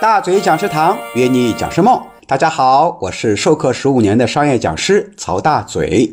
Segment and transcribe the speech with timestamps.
[0.00, 6.10] 大嘴讲师堂约你讲师梦，大家好，我是授课十五年的商业讲师曹大嘴。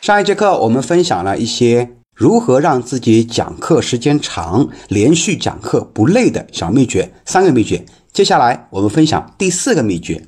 [0.00, 7.86] 上一节课我们分享了一些如何让自己讲课时间长、连续讲课不累的小秘诀，三个秘诀。
[8.12, 10.26] 接下来我们分享第四个秘诀，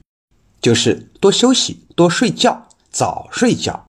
[0.60, 3.85] 就是多休息、多睡觉、早睡觉。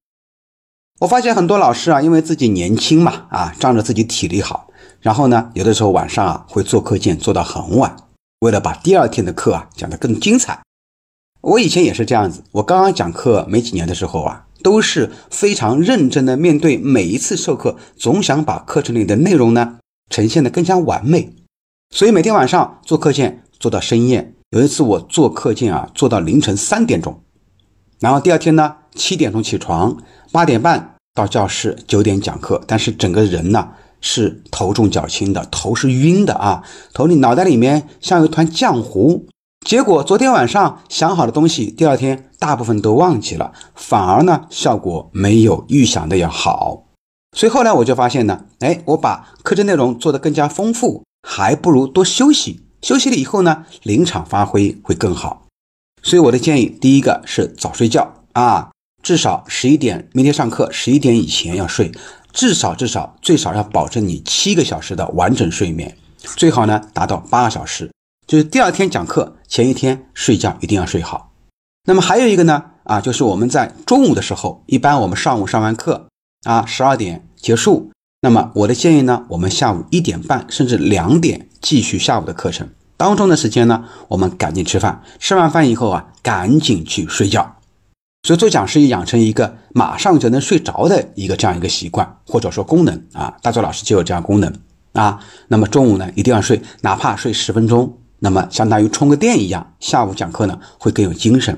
[1.00, 4.68] 我发现很多老师啊，因为自己年轻嘛，啊，仗着自己体力好，
[5.00, 7.96] 然后呢，有的时候晚上啊会做课件做到很晚，
[8.40, 10.60] 为了把第二天的课啊讲得更精彩。
[11.42, 19.78] 我以前也是这样子，我刚刚讲课没几年的时候啊，都是非常认真的面对每一次授课，总想把课程里的内容呢
[20.10, 21.32] 呈现得更加完美，
[21.92, 24.34] 所以每天晚上做课件做到深夜。
[24.50, 27.22] 有一次我做课件啊做到凌晨三点钟，
[28.00, 29.96] 然后第二天呢七点钟起床。
[30.34, 33.70] 八点半到教室，九点讲课，但是整个人呢
[34.02, 39.28] 是头重脚轻的，头是晕的啊，头里脑袋里面像一团浆糊。
[39.66, 46.86] 结果昨天晚上想好的东西，第二天大部分都忘记了，反而呢效果没有预想的要好。
[47.36, 52.62] 所以后来我就发现呢，哎，我把课程内容做得更加丰富，还不如多休息。
[52.82, 55.48] 休息了以后呢，临场发挥会更好。
[56.04, 58.70] 所以我的建议，第一个是早睡觉啊。
[59.08, 61.90] 至少十一点，明天上课十一点以前要睡，
[62.34, 65.96] 至少至少最少要保证你七个小时的完整睡眠，
[66.36, 67.90] 最好呢达到八个小时。
[68.28, 71.32] 就是第二天讲课前一天睡觉一定要睡好。
[71.86, 76.10] 那么还有一个呢，啊，就是我们在中午的时候，一般我们上午上完课
[76.44, 87.54] 啊，十二点结束，那么我的建议呢，我们下午一点半甚至两点继续下午的课程，当中的时间呢，我们赶紧吃饭，吃完饭以后啊，赶紧去睡觉。
[88.28, 94.54] 所以做讲师也养成一个马上就能睡着的一个这样一个习惯，或者说功能啊，大周老师就有这样功能
[94.92, 95.18] 啊。
[95.48, 101.58] 那么中午呢一定要睡，哪怕睡十分钟，那么相当于充个电一样，下午讲课呢会更有精神。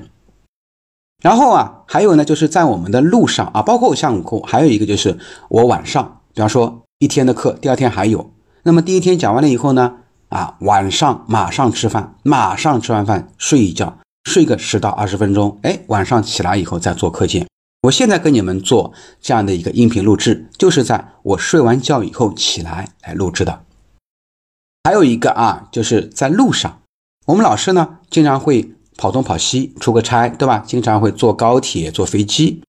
[1.20, 5.18] 然后啊，还有呢就是在我们的路上啊，包括像午课还有一个就是
[5.48, 8.30] 我晚上，比方说一天的课，第二天还有，
[8.62, 9.94] 那么第一天讲完了以后呢，
[10.28, 13.98] 啊晚上马上吃饭，马上吃完饭睡一觉。
[14.24, 17.46] 睡个十到二十分钟，哎，晚上起来以后再做课件。
[17.82, 23.64] 我现在跟你们做这样的一个音频录制，就是在我睡完觉以后起来来录制的。
[24.84, 26.82] 还有一个啊，就是在路上，
[27.26, 30.62] 我们老师呢经常会跑东跑西出个差，对吧？
[30.66, 32.62] 经常会坐高铁、坐飞机。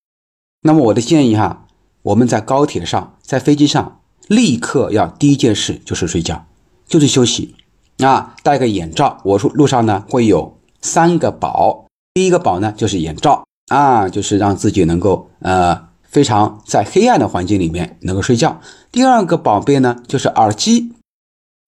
[0.61, 1.67] 那么我的建议哈，
[2.03, 6.45] 我们在高铁上、在飞机上，立刻要第一件事就是睡觉，
[6.87, 7.55] 就是休息
[7.99, 9.19] 啊，戴个眼罩。
[9.25, 10.57] 我说路上呢会有。
[10.81, 18.59] 三个宝，第一个宝呢就是眼罩啊，就是让自己能够呃非常在黑暗的环境里面能够睡觉。
[18.91, 20.93] 第二个宝贝呢就是耳机，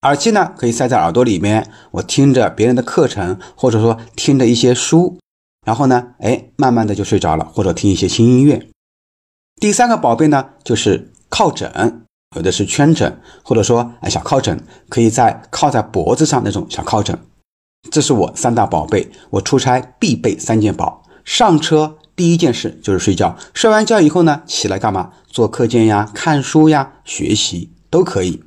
[0.02, 5.18] 耳机呢可以塞在耳朵里面，我听着别人的课程，或者说听着一些书，
[5.66, 8.68] 然后呢，哎，慢慢的就睡着了，或者听一些轻音乐。
[9.62, 12.02] 第三个宝贝呢就是靠枕，
[12.36, 17.18] 有的是圈枕，或者说哎小靠枕，可以在靠在脖子上那种小靠枕。
[17.92, 21.04] 这是我三大宝贝，我出差必备三件宝。
[21.26, 25.12] 上车第一件事就是睡觉，睡完觉以后呢，起来干嘛？
[25.28, 28.42] 做课件呀、看书呀、学习都可以。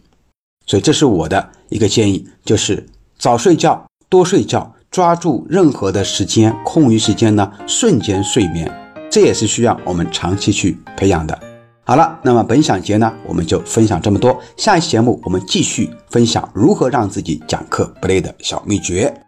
[0.67, 2.87] 所以这是我的一个建议，就是
[3.19, 8.71] 早睡觉、多睡觉，抓住任何的时间空余时间呢，瞬间睡眠，
[9.11, 11.39] 这也是需要我们长期去培养的。
[11.85, 14.37] 好了，那么本小节呢，我们就分享这么多。
[14.57, 19.26] 下一期节目我们继续分享如何让自己讲课不累的小秘诀。